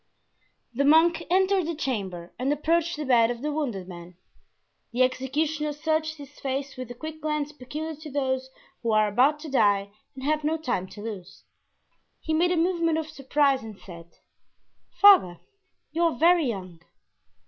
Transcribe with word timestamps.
The 0.73 0.83
monk 0.83 1.23
entered 1.29 1.67
the 1.67 1.75
chamber 1.75 2.33
and 2.39 2.51
approached 2.51 2.95
the 2.97 3.05
bed 3.05 3.29
of 3.29 3.43
the 3.43 3.51
wounded 3.51 3.87
man. 3.87 4.17
The 4.91 5.03
executioner 5.03 5.73
searched 5.73 6.15
his 6.17 6.39
face 6.39 6.75
with 6.75 6.87
the 6.87 6.95
quick 6.95 7.21
glance 7.21 7.51
peculiar 7.51 7.93
to 7.95 8.09
those 8.09 8.49
who 8.81 8.93
are 8.93 9.07
about 9.07 9.39
to 9.41 9.51
die 9.51 9.91
and 10.15 10.23
have 10.23 10.43
no 10.43 10.57
time 10.57 10.87
to 10.87 11.03
lose. 11.03 11.43
He 12.19 12.33
made 12.33 12.49
a 12.51 12.57
movement 12.57 12.97
of 12.97 13.09
surprise 13.11 13.61
and 13.61 13.77
said: 13.79 14.07
"Father, 14.99 15.39
you 15.91 16.01
are 16.05 16.17
very 16.17 16.47
young." 16.47 16.79